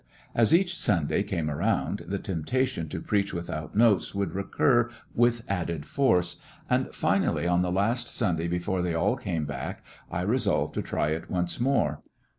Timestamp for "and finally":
6.67-7.45